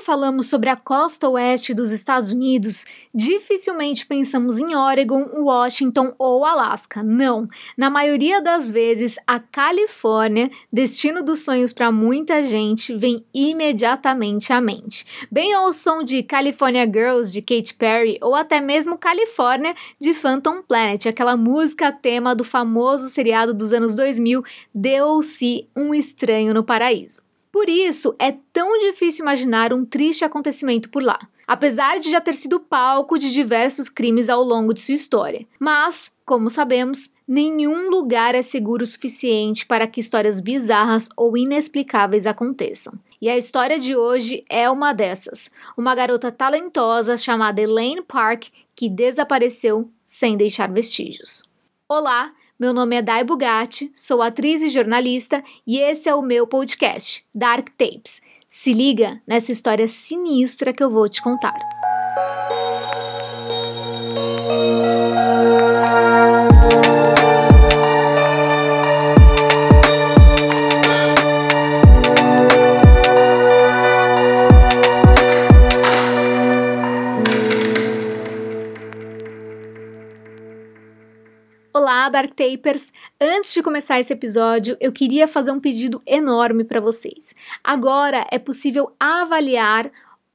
[0.00, 6.42] Quando falamos sobre a costa oeste dos Estados Unidos, dificilmente pensamos em Oregon, Washington ou
[6.42, 7.02] Alasca.
[7.02, 7.44] Não,
[7.76, 14.60] na maioria das vezes, a Califórnia, destino dos sonhos para muita gente, vem imediatamente à
[14.60, 15.04] mente.
[15.30, 20.62] Bem ao som de California Girls de Katy Perry ou até mesmo California de Phantom
[20.62, 24.42] Planet, aquela música tema do famoso seriado dos anos 2000,
[24.74, 27.29] Deu-se um Estranho no Paraíso.
[27.52, 32.34] Por isso, é tão difícil imaginar um triste acontecimento por lá, apesar de já ter
[32.34, 35.46] sido palco de diversos crimes ao longo de sua história.
[35.58, 42.24] Mas, como sabemos, nenhum lugar é seguro o suficiente para que histórias bizarras ou inexplicáveis
[42.24, 42.94] aconteçam.
[43.20, 45.50] E a história de hoje é uma dessas.
[45.76, 51.44] Uma garota talentosa chamada Elaine Park que desapareceu sem deixar vestígios.
[51.86, 56.46] Olá, meu nome é Dai Bugatti, sou atriz e jornalista e esse é o meu
[56.46, 58.20] podcast, Dark Tapes.
[58.46, 61.79] Se liga nessa história sinistra que eu vou te contar.
[82.40, 87.34] Tapers, antes de começar esse episódio, eu queria fazer um pedido enorme para vocês.
[87.62, 89.90] Agora é possível avaliar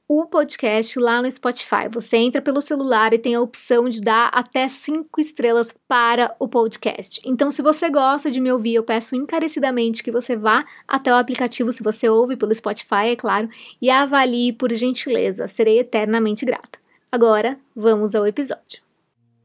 [0.06, 1.88] o podcast lá no Spotify.
[1.90, 6.46] Você entra pelo celular e tem a opção de dar até cinco estrelas para o
[6.46, 7.20] podcast.
[7.24, 11.16] Então, se você gosta de me ouvir, eu peço encarecidamente que você vá até o
[11.16, 13.48] aplicativo, se você ouve pelo Spotify, é claro,
[13.82, 15.48] e avalie por gentileza.
[15.48, 16.78] Serei eternamente grata.
[17.10, 18.85] Agora, vamos ao episódio.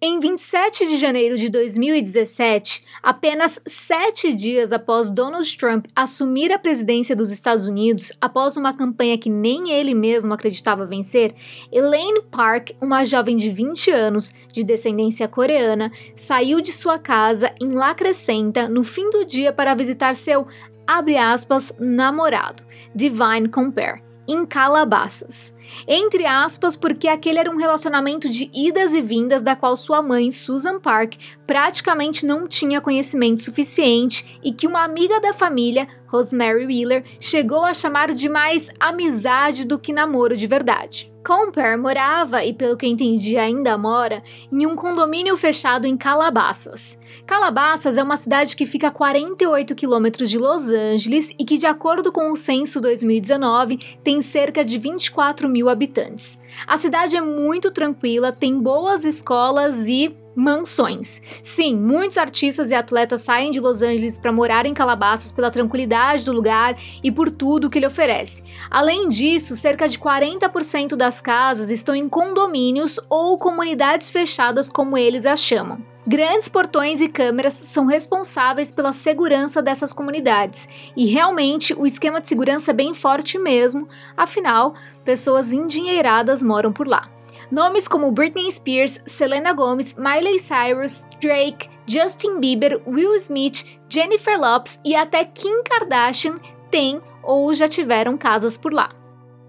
[0.03, 7.16] Em 27 de janeiro de 2017, apenas sete dias após Donald Trump assumir a presidência
[7.16, 11.35] dos Estados Unidos, após uma campanha que nem ele mesmo acreditava vencer,
[11.72, 17.72] Elaine Park, uma jovem de 20 anos, de descendência coreana, saiu de sua casa em
[17.72, 20.47] La Crescenta no fim do dia para visitar seu,
[20.88, 22.63] aspas, namorado,
[22.95, 25.54] Divine Compare em Calabasas.
[25.88, 30.32] Entre aspas, porque aquele era um relacionamento de idas e vindas da qual sua mãe,
[30.32, 31.16] Susan Park,
[31.46, 37.74] praticamente não tinha conhecimento suficiente e que uma amiga da família, Rosemary Wheeler, chegou a
[37.74, 41.10] chamar de mais amizade do que namoro de verdade.
[41.24, 47.00] Comper morava, e pelo que entendi ainda mora, em um condomínio fechado em Calabasas.
[47.26, 51.66] Calabasas é uma cidade que fica a 48 quilômetros de Los Angeles e que, de
[51.66, 56.42] acordo com o censo 2019, tem cerca de 24 mil habitantes.
[56.66, 61.22] A cidade é muito tranquila, tem boas escolas e mansões.
[61.44, 66.25] Sim, muitos artistas e atletas saem de Los Angeles para morar em Calabasas pela tranquilidade
[66.25, 68.44] do lugar e por tudo que ele oferece.
[68.70, 75.25] Além disso, cerca de 40% das casas estão em condomínios ou comunidades fechadas, como eles
[75.25, 75.91] as chamam.
[76.06, 82.28] Grandes portões e câmeras são responsáveis pela segurança dessas comunidades, e realmente o esquema de
[82.28, 83.88] segurança é bem forte mesmo,
[84.18, 84.74] afinal,
[85.06, 87.08] pessoas endinheiradas moram por lá.
[87.51, 94.79] Nomes como Britney Spears, Selena Gomez, Miley Cyrus, Drake, Justin Bieber, Will Smith, Jennifer Lopez
[94.85, 99.00] e até Kim Kardashian têm ou já tiveram casas por lá.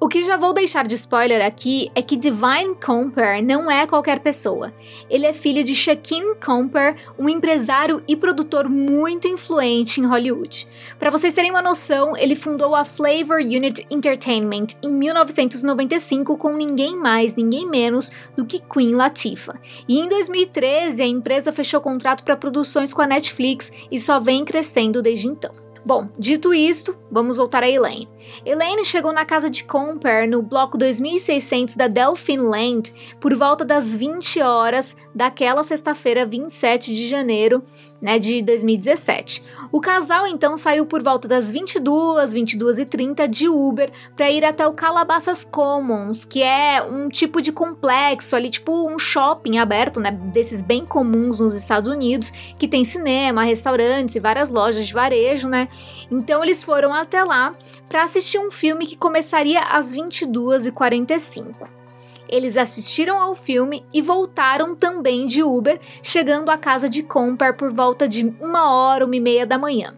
[0.02, 4.18] O que já vou deixar de spoiler aqui é que Divine Comper não é qualquer
[4.18, 4.74] pessoa.
[5.08, 10.66] Ele é filho de Shaquille Comper, um empresário e produtor muito influente em Hollywood.
[10.98, 16.96] Para vocês terem uma noção, ele fundou a Flavor Unit Entertainment em 1995 com ninguém
[16.96, 19.60] mais, ninguém menos do que Queen Latifah.
[19.86, 24.44] E em 2013 a empresa fechou contrato para produções com a Netflix e só vem
[24.44, 25.72] crescendo desde então.
[25.84, 28.09] Bom, dito isto, vamos voltar a Elaine.
[28.47, 33.92] Elaine chegou na casa de Compare no bloco 2600 da Delphine Land por volta das
[33.92, 37.65] 20 horas daquela sexta-feira, 27 de janeiro
[38.02, 39.44] né, de 2017.
[39.70, 44.44] O casal então saiu por volta das 22, 22 e 30 de Uber para ir
[44.44, 50.00] até o Calabasas Commons, que é um tipo de complexo ali, tipo um shopping aberto,
[50.00, 54.92] né, desses bem comuns nos Estados Unidos, que tem cinema, restaurantes e várias lojas de
[54.92, 55.68] varejo, né?
[56.10, 57.54] Então eles foram até lá
[57.88, 61.81] para assistir um filme que começaria às 22h45.
[62.28, 67.72] Eles assistiram ao filme e voltaram também de Uber, chegando à casa de Compar por
[67.72, 69.97] volta de uma hora, uma e meia da manhã.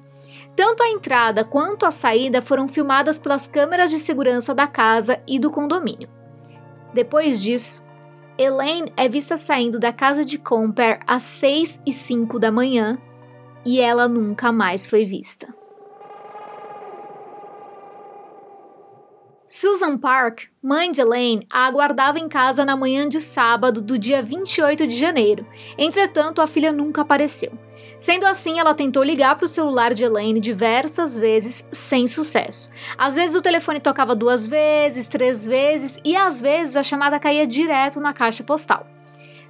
[0.56, 5.38] Tanto a entrada quanto a saída foram filmadas pelas câmeras de segurança da casa e
[5.38, 6.09] do condomínio.
[6.93, 7.85] Depois disso,
[8.38, 12.99] Elaine é vista saindo da casa de Compar às 6 e 5 da manhã
[13.65, 15.53] e ela nunca mais foi vista.
[19.46, 24.23] Susan Park, mãe de Elaine, a aguardava em casa na manhã de sábado do dia
[24.23, 25.46] 28 de janeiro.
[25.76, 27.52] Entretanto, a filha nunca apareceu.
[27.99, 32.70] Sendo assim, ela tentou ligar para o celular de Elaine diversas vezes, sem sucesso.
[32.96, 37.46] Às vezes o telefone tocava duas vezes, três vezes e às vezes a chamada caía
[37.46, 38.94] direto na caixa postal.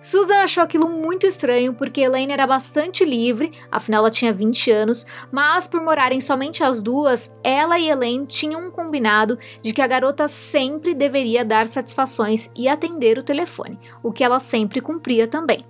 [0.05, 5.07] Susan achou aquilo muito estranho porque Elaine era bastante livre, afinal ela tinha 20 anos,
[5.33, 9.87] mas por morarem somente as duas, ela e Elaine tinham um combinado de que a
[9.87, 15.65] garota sempre deveria dar satisfações e atender o telefone, o que ela sempre cumpria também.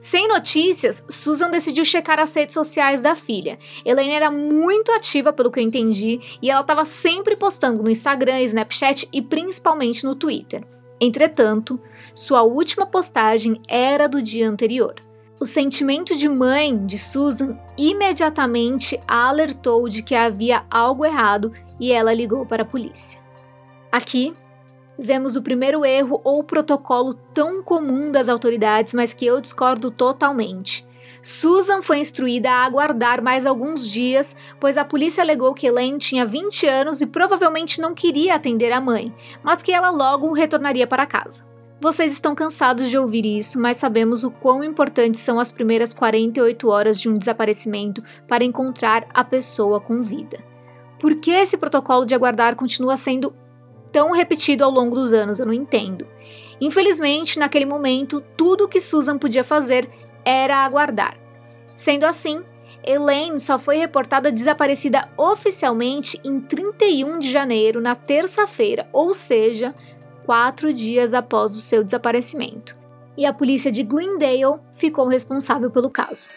[0.00, 3.58] Sem notícias, Susan decidiu checar as redes sociais da filha.
[3.84, 8.40] Elaine era muito ativa, pelo que eu entendi, e ela estava sempre postando no Instagram,
[8.40, 10.66] Snapchat e principalmente no Twitter.
[11.00, 11.80] Entretanto,
[12.14, 14.94] sua última postagem era do dia anterior.
[15.40, 21.92] O sentimento de mãe de Susan imediatamente a alertou de que havia algo errado e
[21.92, 23.20] ela ligou para a polícia.
[23.90, 24.34] Aqui
[24.98, 30.86] vemos o primeiro erro ou protocolo tão comum das autoridades, mas que eu discordo totalmente.
[31.24, 36.26] Susan foi instruída a aguardar mais alguns dias, pois a polícia alegou que Elaine tinha
[36.26, 39.10] 20 anos e provavelmente não queria atender a mãe,
[39.42, 41.46] mas que ela logo retornaria para casa.
[41.80, 46.68] Vocês estão cansados de ouvir isso, mas sabemos o quão importantes são as primeiras 48
[46.68, 50.44] horas de um desaparecimento para encontrar a pessoa com vida.
[50.98, 53.34] Por que esse protocolo de aguardar continua sendo
[53.90, 55.40] tão repetido ao longo dos anos?
[55.40, 56.06] Eu não entendo.
[56.60, 59.88] Infelizmente, naquele momento, tudo o que Susan podia fazer
[60.24, 61.16] era aguardar.
[61.76, 62.42] Sendo assim,
[62.84, 69.74] Elaine só foi reportada desaparecida oficialmente em 31 de janeiro, na terça-feira, ou seja,
[70.24, 72.76] quatro dias após o seu desaparecimento,
[73.16, 76.28] e a polícia de Glendale ficou responsável pelo caso.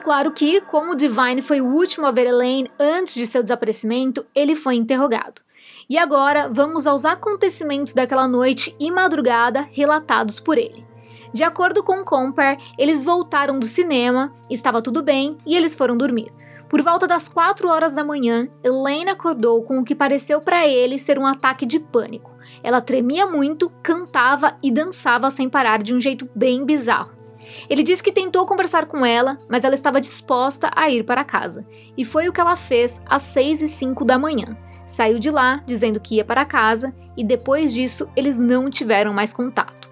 [0.00, 4.56] Claro que, como Divine foi o último a ver Elaine antes de seu desaparecimento, ele
[4.56, 5.40] foi interrogado.
[5.88, 10.86] E agora vamos aos acontecimentos daquela noite e madrugada relatados por ele.
[11.32, 16.32] De acordo com Compare, eles voltaram do cinema, estava tudo bem e eles foram dormir.
[16.68, 20.98] Por volta das 4 horas da manhã, Elaine acordou com o que pareceu para ele
[20.98, 22.30] ser um ataque de pânico.
[22.62, 27.19] Ela tremia muito, cantava e dançava sem parar de um jeito bem bizarro.
[27.68, 31.66] Ele disse que tentou conversar com ela, mas ela estava disposta a ir para casa.
[31.96, 34.56] E foi o que ela fez às 6 e 5 da manhã.
[34.86, 39.32] Saiu de lá dizendo que ia para casa e depois disso eles não tiveram mais
[39.32, 39.88] contato.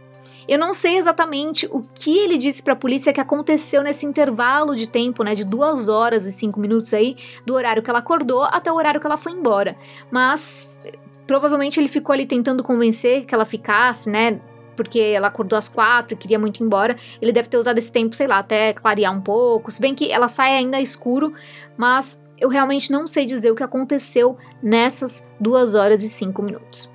[0.48, 4.74] Eu não sei exatamente o que ele disse para a polícia que aconteceu nesse intervalo
[4.74, 8.44] de tempo, né, de duas horas e cinco minutos aí, do horário que ela acordou
[8.44, 9.76] até o horário que ela foi embora.
[10.10, 10.80] Mas
[11.26, 14.40] provavelmente ele ficou ali tentando convencer que ela ficasse, né,
[14.78, 16.96] porque ela acordou às quatro e queria muito ir embora.
[17.20, 19.72] Ele deve ter usado esse tempo, sei lá, até clarear um pouco.
[19.72, 21.34] Se bem que ela sai ainda escuro,
[21.76, 26.88] mas eu realmente não sei dizer o que aconteceu nessas duas horas e cinco minutos.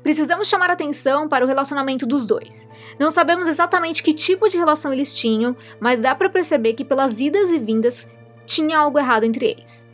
[0.00, 2.68] Precisamos chamar atenção para o relacionamento dos dois.
[3.00, 7.18] Não sabemos exatamente que tipo de relação eles tinham, mas dá para perceber que pelas
[7.18, 8.06] idas e vindas
[8.46, 9.88] tinha algo errado entre eles.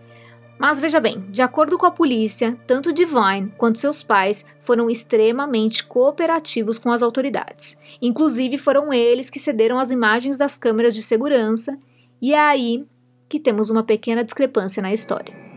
[0.60, 5.82] Mas veja bem, de acordo com a polícia, tanto Divine quanto seus pais foram extremamente
[5.82, 7.78] cooperativos com as autoridades.
[8.02, 11.78] Inclusive, foram eles que cederam as imagens das câmeras de segurança,
[12.20, 12.86] e é aí
[13.26, 15.49] que temos uma pequena discrepância na história.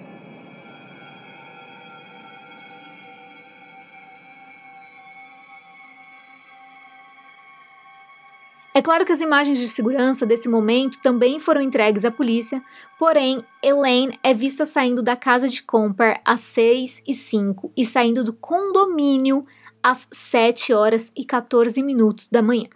[8.76, 12.60] É claro que as imagens de segurança desse momento também foram entregues à polícia,
[12.98, 18.24] porém, Elaine é vista saindo da casa de Comper às 6 e 5 e saindo
[18.24, 19.46] do condomínio
[19.82, 22.68] às 7 horas e 14 minutos da manhã.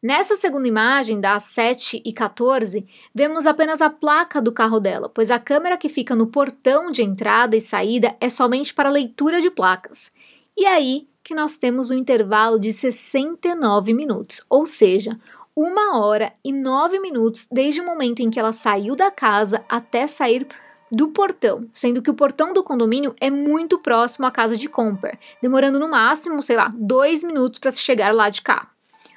[0.00, 5.32] Nessa segunda imagem, das 7 e 14, vemos apenas a placa do carro dela, pois
[5.32, 9.50] a câmera que fica no portão de entrada e saída é somente para leitura de
[9.50, 10.12] placas.
[10.56, 15.18] E aí que nós temos um intervalo de 69 minutos, ou seja,
[15.54, 20.06] uma hora e nove minutos desde o momento em que ela saiu da casa até
[20.06, 20.46] sair
[20.90, 25.18] do portão, sendo que o portão do condomínio é muito próximo à casa de Comper,
[25.42, 28.68] demorando no máximo, sei lá, dois minutos para se chegar lá de carro.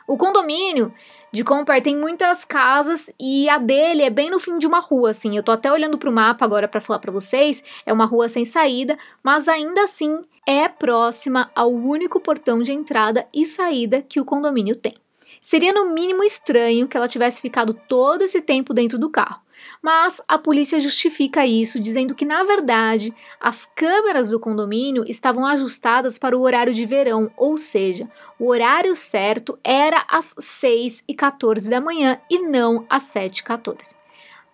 [0.07, 0.91] O condomínio
[1.31, 5.11] de Compar tem muitas casas e a dele é bem no fim de uma rua,
[5.11, 5.37] assim.
[5.37, 7.63] Eu tô até olhando pro mapa agora para falar para vocês.
[7.85, 13.27] É uma rua sem saída, mas ainda assim é próxima ao único portão de entrada
[13.33, 14.95] e saída que o condomínio tem.
[15.39, 19.41] Seria no mínimo estranho que ela tivesse ficado todo esse tempo dentro do carro.
[19.81, 26.17] Mas a polícia justifica isso, dizendo que, na verdade, as câmeras do condomínio estavam ajustadas
[26.17, 31.69] para o horário de verão, ou seja, o horário certo era às 6 e 14
[31.69, 33.95] da manhã e não às 7 e 14.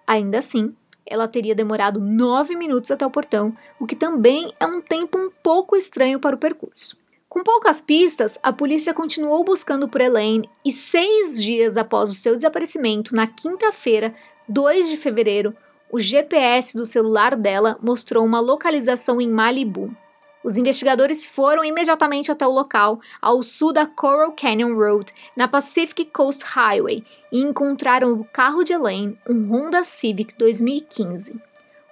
[0.08, 4.82] Ainda assim, ela teria demorado 9 minutos até o portão, o que também é um
[4.82, 6.98] tempo um pouco estranho para o percurso.
[7.36, 12.34] Com poucas pistas, a polícia continuou buscando por Elaine e seis dias após o seu
[12.34, 14.16] desaparecimento, na quinta-feira,
[14.48, 15.56] 2 de fevereiro,
[15.92, 19.96] o GPS do celular dela mostrou uma localização em Malibu.
[20.44, 26.06] Os investigadores foram imediatamente até o local, ao sul da Coral Canyon Road, na Pacific
[26.06, 31.42] Coast Highway, e encontraram o carro de Elaine, um Honda Civic 2015.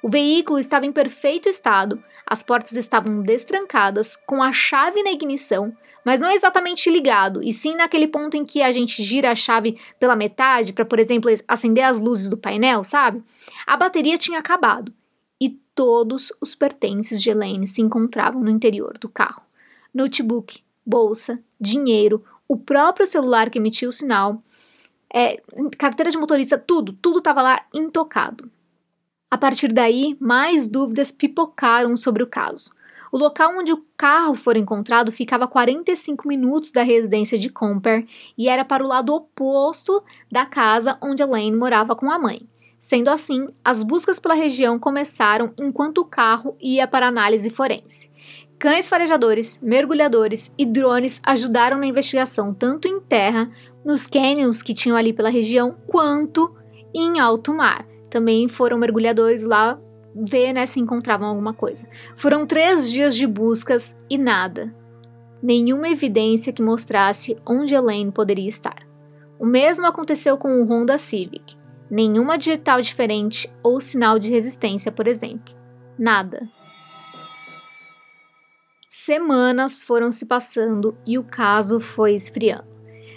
[0.04, 5.76] O veículo estava em perfeito estado, as portas estavam destrancadas, com a chave na ignição,
[6.06, 9.80] mas não exatamente ligado, e sim naquele ponto em que a gente gira a chave
[10.00, 13.24] pela metade para, por exemplo, acender as luzes do painel, sabe?
[13.66, 14.94] A bateria tinha acabado
[15.40, 19.44] e todos os pertences de Elaine se encontravam no interior do carro:
[19.94, 24.44] notebook, bolsa, dinheiro, o próprio celular que emitia o sinal,
[25.14, 25.42] é,
[25.78, 28.50] carteira de motorista, tudo, tudo estava lá intocado.
[29.30, 32.72] A partir daí, mais dúvidas pipocaram sobre o caso.
[33.14, 38.08] O local onde o carro foi encontrado ficava a 45 minutos da residência de Comper
[38.36, 42.42] e era para o lado oposto da casa onde Elaine morava com a mãe.
[42.80, 48.10] Sendo assim, as buscas pela região começaram enquanto o carro ia para análise forense.
[48.58, 53.52] Cães farejadores, mergulhadores e drones ajudaram na investigação tanto em terra,
[53.86, 56.52] nos canyons que tinham ali pela região, quanto
[56.92, 59.80] em alto mar também foram mergulhadores lá
[60.16, 61.88] ver né, se encontravam alguma coisa.
[62.16, 64.74] Foram três dias de buscas e nada.
[65.42, 68.88] Nenhuma evidência que mostrasse onde Elaine poderia estar.
[69.40, 71.58] O mesmo aconteceu com o Honda Civic.
[71.90, 75.54] Nenhuma digital diferente ou sinal de resistência, por exemplo.
[76.00, 76.48] Nada.
[78.88, 82.73] Semanas foram se passando e o caso foi esfriando.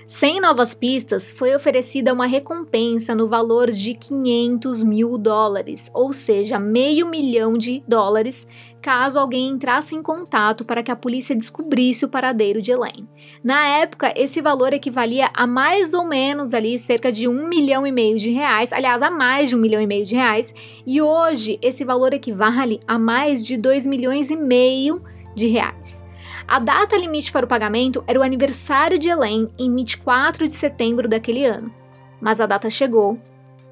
[0.07, 6.61] Sem novas pistas, foi oferecida uma recompensa no valor de 500 mil dólares, ou seja,
[6.61, 8.47] meio milhão de dólares,
[8.81, 13.09] caso alguém entrasse em contato para que a polícia descobrisse o paradeiro de Elaine.
[13.43, 17.91] Na época, esse valor equivalia a mais ou menos ali cerca de um milhão e
[17.91, 20.55] meio de reais, aliás, a mais de um milhão e meio de reais,
[20.87, 25.03] e hoje esse valor equivale a mais de dois milhões e meio
[25.35, 26.06] de reais.
[26.49, 31.09] A data limite para o pagamento era o aniversário de Elaine em 24 de setembro
[31.09, 31.75] daquele ano.
[32.21, 33.19] Mas a data chegou,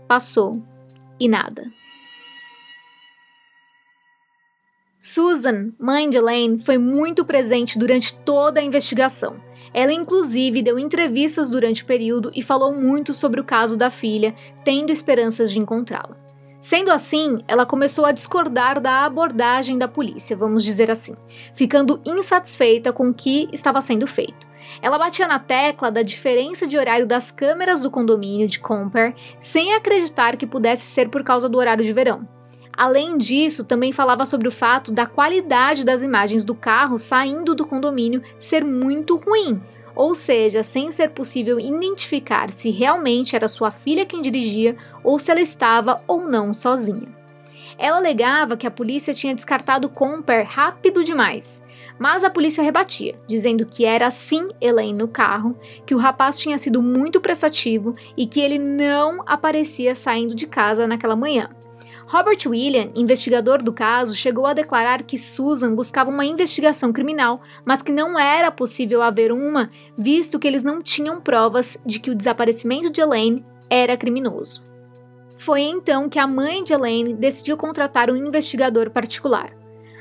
[0.08, 0.60] passou
[1.20, 1.70] e nada.
[4.98, 9.40] Susan, mãe de Elaine, foi muito presente durante toda a investigação.
[9.72, 14.34] Ela, inclusive, deu entrevistas durante o período e falou muito sobre o caso da filha,
[14.64, 16.23] tendo esperanças de encontrá-la.
[16.64, 21.14] Sendo assim, ela começou a discordar da abordagem da polícia, vamos dizer assim,
[21.52, 24.46] ficando insatisfeita com o que estava sendo feito.
[24.80, 29.74] Ela batia na tecla da diferença de horário das câmeras do condomínio de Comper, sem
[29.74, 32.26] acreditar que pudesse ser por causa do horário de verão.
[32.74, 37.66] Além disso, também falava sobre o fato da qualidade das imagens do carro saindo do
[37.66, 39.60] condomínio ser muito ruim,
[39.94, 45.30] ou seja, sem ser possível identificar se realmente era sua filha quem dirigia ou se
[45.30, 47.08] ela estava ou não sozinha.
[47.76, 51.66] Ela alegava que a polícia tinha descartado Comper rápido demais,
[51.98, 56.58] mas a polícia rebatia, dizendo que era sim Elaine no carro, que o rapaz tinha
[56.58, 61.48] sido muito prestativo e que ele não aparecia saindo de casa naquela manhã.
[62.06, 67.82] Robert William, investigador do caso, chegou a declarar que Susan buscava uma investigação criminal, mas
[67.82, 72.14] que não era possível haver uma, visto que eles não tinham provas de que o
[72.14, 74.62] desaparecimento de Elaine era criminoso.
[75.34, 79.50] Foi então que a mãe de Elaine decidiu contratar um investigador particular.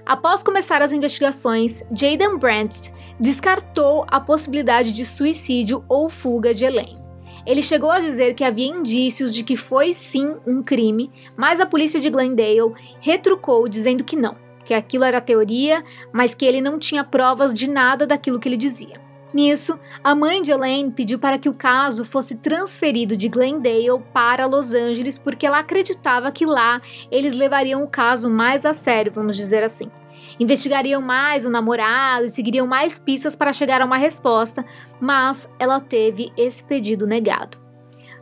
[0.05, 7.02] Após começar as investigações, Jaden Brandt descartou a possibilidade de suicídio ou fuga de Elaine.
[7.45, 11.65] Ele chegou a dizer que havia indícios de que foi sim um crime, mas a
[11.65, 15.83] polícia de Glendale retrucou dizendo que não, que aquilo era teoria,
[16.13, 19.01] mas que ele não tinha provas de nada daquilo que ele dizia.
[19.33, 24.45] Nisso, a mãe de Elaine pediu para que o caso fosse transferido de Glendale para
[24.45, 26.79] Los Angeles porque ela acreditava que lá
[27.11, 29.89] eles levariam o caso mais a sério, vamos dizer assim.
[30.39, 34.65] Investigariam mais o namorado e seguiriam mais pistas para chegar a uma resposta,
[34.99, 37.57] mas ela teve esse pedido negado.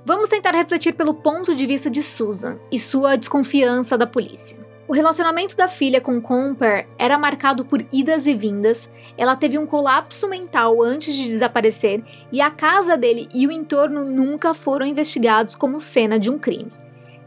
[0.04, 4.60] Vamos tentar refletir pelo ponto de vista de Susan e sua desconfiança da polícia.
[4.88, 9.66] O relacionamento da filha com Comper era marcado por idas e vindas, ela teve um
[9.66, 15.56] colapso mental antes de desaparecer e a casa dele e o entorno nunca foram investigados
[15.56, 16.81] como cena de um crime.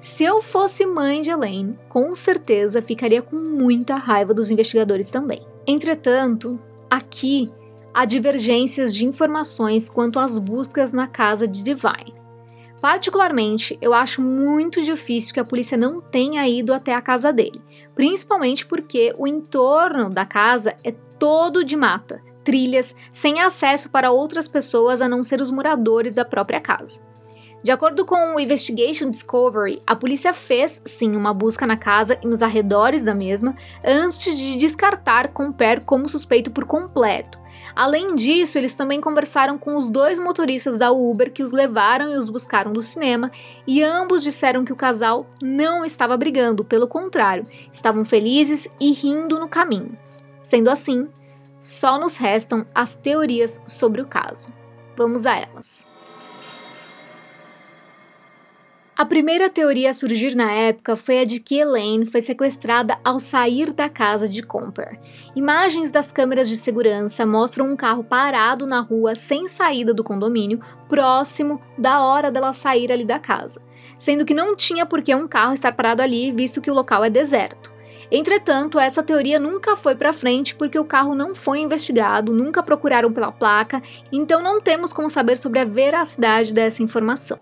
[0.04, 5.40] Se eu fosse mãe de Elaine, com certeza ficaria com muita raiva dos investigadores também.
[5.66, 7.50] Entretanto, aqui
[7.94, 12.14] há divergências de informações quanto às buscas na casa de Divine.
[12.82, 17.62] Particularmente, eu acho muito difícil que a polícia não tenha ido até a casa dele,
[17.94, 24.48] principalmente porque o entorno da casa é todo de mata, trilhas, sem acesso para outras
[24.48, 27.13] pessoas a não ser os moradores da própria casa.
[27.64, 32.26] De acordo com o Investigation Discovery, a polícia fez sim uma busca na casa e
[32.26, 37.38] nos arredores da mesma antes de descartar Comper como suspeito por completo.
[37.74, 42.18] Além disso, eles também conversaram com os dois motoristas da Uber que os levaram e
[42.18, 43.32] os buscaram do cinema,
[43.66, 49.40] e ambos disseram que o casal não estava brigando, pelo contrário, estavam felizes e rindo
[49.40, 49.96] no caminho.
[50.42, 51.08] Sendo assim,
[51.58, 54.52] só nos restam as teorias sobre o caso.
[54.98, 55.93] Vamos a elas.
[58.96, 63.18] A primeira teoria a surgir na época foi a de que Elaine foi sequestrada ao
[63.18, 65.00] sair da casa de Comper.
[65.34, 70.60] Imagens das câmeras de segurança mostram um carro parado na rua sem saída do condomínio,
[70.88, 73.60] próximo da hora dela sair ali da casa,
[73.98, 77.04] sendo que não tinha por que um carro estar parado ali, visto que o local
[77.04, 77.72] é deserto.
[78.12, 83.12] Entretanto, essa teoria nunca foi para frente porque o carro não foi investigado, nunca procuraram
[83.12, 83.82] pela placa,
[84.12, 87.40] então não temos como saber sobre a veracidade dessa informação.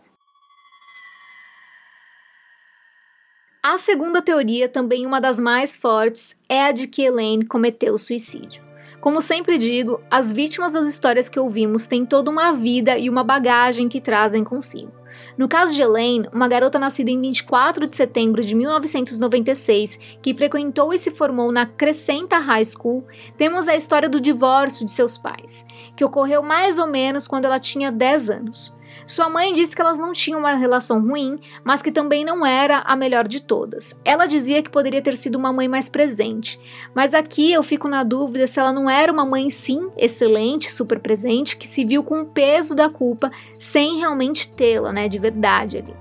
[3.65, 8.61] A segunda teoria, também uma das mais fortes, é a de que Elaine cometeu suicídio.
[9.01, 13.23] Como sempre digo, as vítimas das histórias que ouvimos têm toda uma vida e uma
[13.23, 14.91] bagagem que trazem consigo.
[15.39, 20.93] No caso de Elaine, uma garota nascida em 24 de setembro de 1996, que frequentou
[20.93, 23.07] e se formou na Crescenta High School,
[23.39, 25.65] temos a história do divórcio de seus pais,
[25.95, 28.75] que ocorreu mais ou menos quando ela tinha 10 anos.
[29.07, 32.79] Sua mãe disse que elas não tinham uma relação ruim, mas que também não era
[32.79, 33.99] a melhor de todas.
[34.05, 36.61] Ela dizia que poderia ter sido uma mãe mais presente,
[36.95, 41.01] mas aqui eu fico na dúvida se ela não era uma mãe sim, excelente, super
[41.01, 45.79] presente, que se viu com o peso da culpa sem realmente tê-la, né, de verdade
[45.79, 45.95] ali.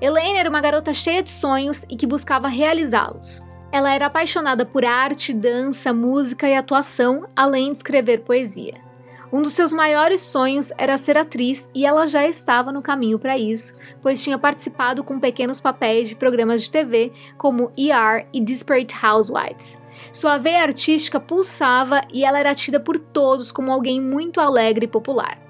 [0.00, 3.42] Elaine era uma garota cheia de sonhos e que buscava realizá-los.
[3.72, 8.83] Ela era apaixonada por arte, dança, música e atuação, além de escrever poesia.
[9.32, 13.36] Um dos seus maiores sonhos era ser atriz e ela já estava no caminho para
[13.36, 18.94] isso, pois tinha participado com pequenos papéis de programas de TV como ER e Desperate
[19.04, 19.82] Housewives.
[20.12, 24.88] Sua veia artística pulsava e ela era tida por todos como alguém muito alegre e
[24.88, 25.43] popular.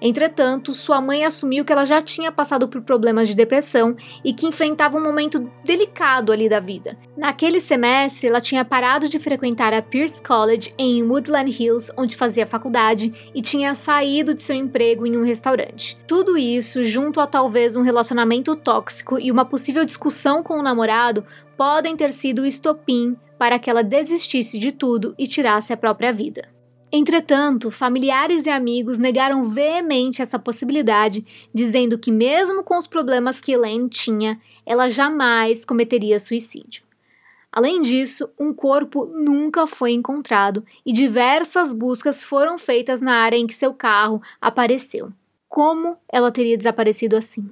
[0.00, 4.46] Entretanto, sua mãe assumiu que ela já tinha passado por problemas de depressão e que
[4.46, 6.96] enfrentava um momento delicado ali da vida.
[7.16, 12.46] Naquele semestre, ela tinha parado de frequentar a Pierce College em Woodland Hills, onde fazia
[12.46, 15.98] faculdade, e tinha saído de seu emprego em um restaurante.
[16.06, 21.24] Tudo isso, junto a talvez um relacionamento tóxico e uma possível discussão com o namorado,
[21.56, 26.12] podem ter sido o estopim para que ela desistisse de tudo e tirasse a própria
[26.12, 26.57] vida.
[26.90, 33.52] Entretanto, familiares e amigos negaram veemente essa possibilidade, dizendo que, mesmo com os problemas que
[33.52, 36.82] Elaine tinha, ela jamais cometeria suicídio.
[37.52, 43.46] Além disso, um corpo nunca foi encontrado e diversas buscas foram feitas na área em
[43.46, 45.12] que seu carro apareceu.
[45.48, 47.50] Como ela teria desaparecido assim?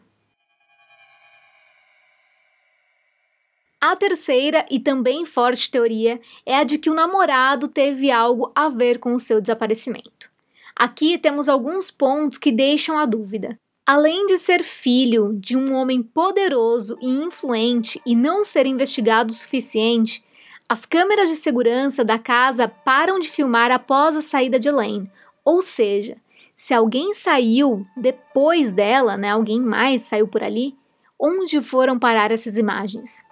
[3.81, 8.69] A terceira e também forte teoria é a de que o namorado teve algo a
[8.71, 10.31] ver com o seu desaparecimento.
[10.75, 13.59] Aqui temos alguns pontos que deixam a dúvida.
[13.85, 19.37] Além de ser filho de um homem poderoso e influente e não ser investigado o
[19.37, 20.25] suficiente,
[20.69, 25.09] as câmeras de segurança da casa param de filmar após a saída de Elaine.
[25.45, 26.17] Ou seja,
[26.57, 30.75] se alguém saiu depois dela, né, alguém mais saiu por ali,
[31.19, 33.25] onde foram parar essas imagens?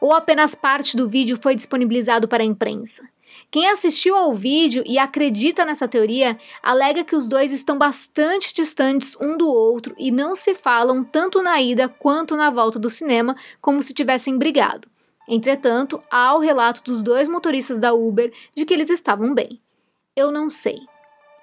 [0.00, 3.02] Ou apenas parte do vídeo foi disponibilizado para a imprensa.
[3.50, 9.16] Quem assistiu ao vídeo e acredita nessa teoria alega que os dois estão bastante distantes
[9.20, 13.36] um do outro e não se falam tanto na ida quanto na volta do cinema,
[13.60, 14.88] como se tivessem brigado.
[15.28, 19.60] Entretanto, há o relato dos dois motoristas da Uber de que eles estavam bem.
[20.16, 20.80] Eu não sei.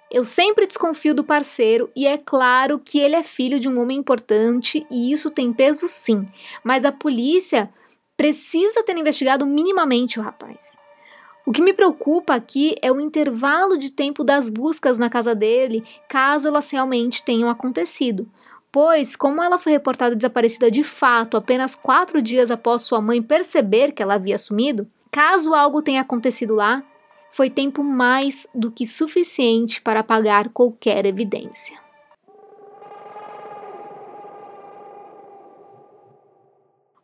[0.10, 3.98] Eu sempre desconfio do parceiro e é claro que ele é filho de um homem
[3.98, 6.26] importante e isso tem peso sim,
[6.64, 7.70] mas a polícia
[8.18, 10.78] precisa ter investigado minimamente o rapaz.
[11.46, 15.82] O que me preocupa aqui é o intervalo de tempo das buscas na casa dele,
[16.10, 18.28] caso elas realmente tenham acontecido.
[18.70, 23.94] Pois, como ela foi reportada desaparecida de fato apenas quatro dias após sua mãe perceber
[23.94, 26.84] que ela havia sumido, caso algo tenha acontecido lá,
[27.30, 31.87] foi tempo mais do que suficiente para apagar qualquer evidência.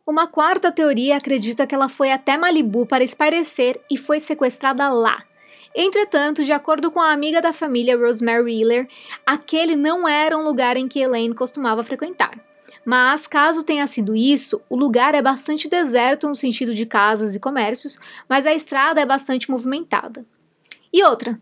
[0.06, 5.24] Uma quarta teoria acredita que ela foi até Malibu para espairecer e foi sequestrada lá.
[5.74, 8.88] Entretanto, de acordo com a amiga da família Rosemary Wheeler,
[9.24, 12.38] aquele não era um lugar em que Elaine costumava frequentar.
[12.84, 17.40] Mas, caso tenha sido isso, o lugar é bastante deserto no sentido de casas e
[17.40, 20.26] comércios, mas a estrada é bastante movimentada.
[20.92, 21.40] E outra,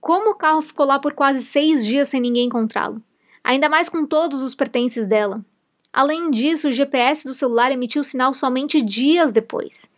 [0.00, 3.02] como o carro ficou lá por quase seis dias sem ninguém encontrá-lo?
[3.42, 5.44] Ainda mais com todos os pertences dela.
[5.94, 9.88] Além disso, o GPS do celular emitiu sinal somente dias depois.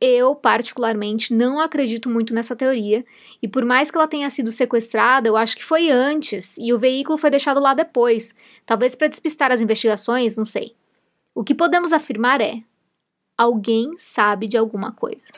[0.00, 3.04] Eu, particularmente, não acredito muito nessa teoria,
[3.40, 6.78] e por mais que ela tenha sido sequestrada, eu acho que foi antes e o
[6.80, 8.34] veículo foi deixado lá depois,
[8.66, 10.74] talvez para despistar as investigações, não sei.
[11.32, 12.60] O que podemos afirmar é:
[13.38, 15.32] alguém sabe de alguma coisa.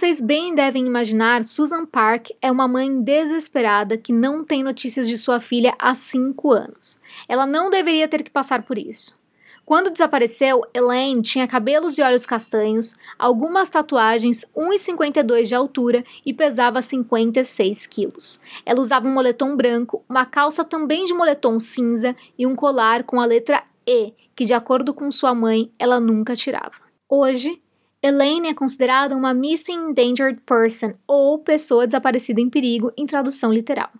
[0.00, 5.18] Vocês bem devem imaginar, Susan Park é uma mãe desesperada que não tem notícias de
[5.18, 6.98] sua filha há cinco anos.
[7.28, 9.14] Ela não deveria ter que passar por isso.
[9.62, 16.80] Quando desapareceu, Elaine tinha cabelos e olhos castanhos, algumas tatuagens, 1,52 de altura e pesava
[16.80, 18.40] 56 quilos.
[18.64, 23.20] Ela usava um moletom branco, uma calça também de moletom cinza e um colar com
[23.20, 26.88] a letra E, que, de acordo com sua mãe, ela nunca tirava.
[27.06, 27.60] Hoje,
[28.02, 33.90] Elaine é considerada uma Missing Endangered Person ou pessoa desaparecida em perigo em tradução literal.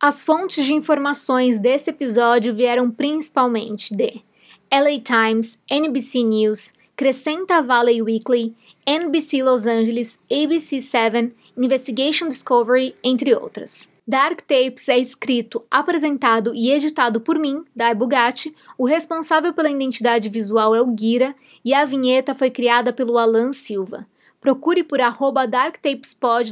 [0.00, 4.24] As fontes de informações desse episódio vieram principalmente de
[4.72, 13.88] LA Times, NBC News, Crescenta Valley Weekly, NBC Los Angeles, ABC7, Investigation Discovery, entre outras.
[14.06, 20.28] Dark Tapes é escrito, apresentado e editado por mim, Dai Bugatti, o responsável pela identidade
[20.28, 24.06] visual é o Guira e a vinheta foi criada pelo Alan Silva.
[24.40, 25.46] Procure por arroba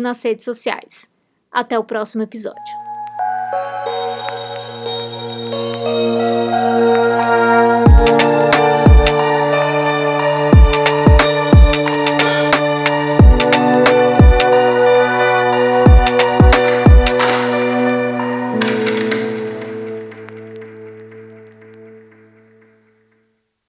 [0.01, 1.13] nas redes sociais.
[1.51, 2.63] Até o próximo episódio.